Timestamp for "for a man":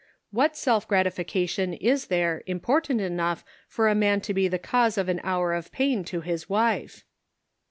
3.67-4.19